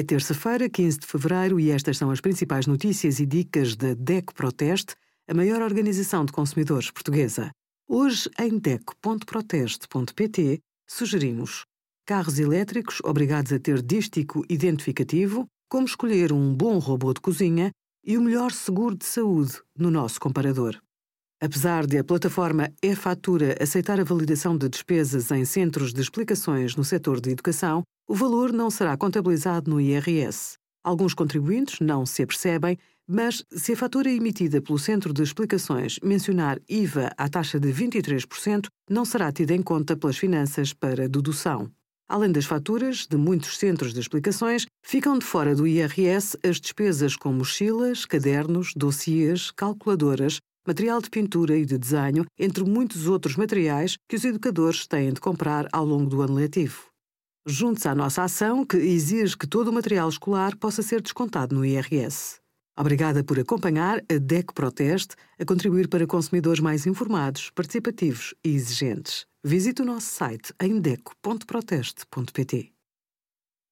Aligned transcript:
É 0.00 0.02
terça-feira, 0.02 0.66
15 0.66 1.00
de 1.00 1.06
fevereiro, 1.06 1.60
e 1.60 1.70
estas 1.70 1.98
são 1.98 2.10
as 2.10 2.22
principais 2.22 2.66
notícias 2.66 3.20
e 3.20 3.26
dicas 3.26 3.76
da 3.76 3.92
DECO 3.92 4.32
Proteste, 4.32 4.94
a 5.28 5.34
maior 5.34 5.60
organização 5.60 6.24
de 6.24 6.32
consumidores 6.32 6.90
portuguesa. 6.90 7.50
Hoje, 7.86 8.30
em 8.38 8.58
DECO.proteste.pt, 8.58 10.58
sugerimos 10.88 11.66
carros 12.06 12.38
elétricos 12.38 13.02
obrigados 13.04 13.52
a 13.52 13.58
ter 13.58 13.82
dístico 13.82 14.42
identificativo, 14.48 15.46
como 15.68 15.84
escolher 15.84 16.32
um 16.32 16.54
bom 16.54 16.78
robô 16.78 17.12
de 17.12 17.20
cozinha 17.20 17.70
e 18.02 18.16
o 18.16 18.22
melhor 18.22 18.52
seguro 18.52 18.96
de 18.96 19.04
saúde 19.04 19.60
no 19.76 19.90
nosso 19.90 20.18
comparador. 20.18 20.80
Apesar 21.42 21.86
de 21.86 21.96
a 21.96 22.04
plataforma 22.04 22.70
e-fatura 22.82 23.56
aceitar 23.58 23.98
a 23.98 24.04
validação 24.04 24.58
de 24.58 24.68
despesas 24.68 25.30
em 25.30 25.46
centros 25.46 25.90
de 25.90 26.02
explicações 26.02 26.76
no 26.76 26.84
setor 26.84 27.18
de 27.18 27.30
educação, 27.30 27.82
o 28.06 28.14
valor 28.14 28.52
não 28.52 28.70
será 28.70 28.94
contabilizado 28.94 29.70
no 29.70 29.80
IRS. 29.80 30.58
Alguns 30.84 31.14
contribuintes 31.14 31.80
não 31.80 32.04
se 32.04 32.22
apercebem, 32.22 32.76
mas 33.08 33.42
se 33.52 33.72
a 33.72 33.76
fatura 33.76 34.10
emitida 34.10 34.60
pelo 34.60 34.78
centro 34.78 35.14
de 35.14 35.22
explicações 35.22 35.98
mencionar 36.02 36.60
IVA 36.68 37.10
à 37.16 37.26
taxa 37.26 37.58
de 37.58 37.72
23%, 37.72 38.66
não 38.90 39.06
será 39.06 39.32
tida 39.32 39.54
em 39.54 39.62
conta 39.62 39.96
pelas 39.96 40.18
finanças 40.18 40.74
para 40.74 41.08
dedução. 41.08 41.70
Além 42.06 42.32
das 42.32 42.44
faturas 42.44 43.06
de 43.06 43.16
muitos 43.16 43.56
centros 43.56 43.94
de 43.94 44.00
explicações, 44.00 44.66
ficam 44.82 45.18
de 45.18 45.24
fora 45.24 45.54
do 45.54 45.66
IRS 45.66 46.36
as 46.44 46.60
despesas 46.60 47.16
com 47.16 47.32
mochilas, 47.32 48.04
cadernos, 48.04 48.72
dossiês, 48.76 49.50
calculadoras, 49.52 50.38
material 50.66 51.00
de 51.00 51.10
pintura 51.10 51.56
e 51.56 51.64
de 51.64 51.78
desenho, 51.78 52.24
entre 52.38 52.64
muitos 52.64 53.06
outros 53.06 53.36
materiais 53.36 53.96
que 54.08 54.16
os 54.16 54.24
educadores 54.24 54.86
têm 54.86 55.12
de 55.12 55.20
comprar 55.20 55.68
ao 55.72 55.84
longo 55.84 56.08
do 56.08 56.22
ano 56.22 56.34
letivo. 56.34 56.86
Junte-se 57.46 57.88
à 57.88 57.94
nossa 57.94 58.22
ação 58.22 58.64
que 58.64 58.76
exige 58.76 59.36
que 59.36 59.46
todo 59.46 59.68
o 59.68 59.72
material 59.72 60.08
escolar 60.08 60.56
possa 60.56 60.82
ser 60.82 61.00
descontado 61.00 61.54
no 61.54 61.64
IRS. 61.64 62.38
Obrigada 62.78 63.24
por 63.24 63.38
acompanhar 63.38 64.02
a 64.10 64.18
DECO 64.18 64.54
Proteste 64.54 65.14
a 65.38 65.44
contribuir 65.44 65.88
para 65.88 66.06
consumidores 66.06 66.60
mais 66.60 66.86
informados, 66.86 67.50
participativos 67.50 68.34
e 68.44 68.50
exigentes. 68.50 69.26
Visite 69.44 69.82
o 69.82 69.84
nosso 69.84 70.06
site 70.06 70.54
em 70.60 70.80
deco.proteste.pt. 70.80 72.79